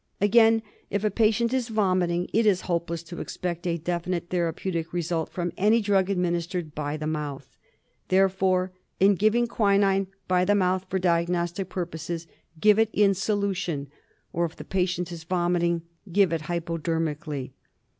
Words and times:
Again, 0.19 0.63
if 0.89 1.03
a 1.03 1.11
patient 1.11 1.53
is 1.53 1.67
vomiting 1.67 2.27
it 2.33 2.47
is 2.47 2.61
hopeless 2.61 3.03
to 3.03 3.19
expect 3.21 3.67
a 3.67 3.77
definite 3.77 4.29
therapeutical 4.29 4.93
result 4.93 5.29
from 5.29 5.53
any 5.57 5.79
drug 5.79 6.09
administered 6.09 6.73
by 6.73 6.97
the 6.97 7.05
mouth. 7.05 7.55
Therefore 8.07 8.71
in 8.99 9.13
giving 9.13 9.45
quinine 9.45 10.07
by 10.27 10.43
the 10.43 10.55
mouth 10.55 10.87
for 10.89 10.99
diag 10.99 11.27
nostic 11.29 11.69
purposes, 11.69 12.25
give 12.59 12.79
it 12.79 12.89
in 12.93 13.13
solution 13.13 13.89
or, 14.33 14.45
if 14.45 14.55
the 14.55 14.63
patient 14.65 15.11
is 15.11 15.23
vomiting, 15.23 15.83
give 16.11 16.33
it 16.33 16.41
hypodermically. 16.49 17.53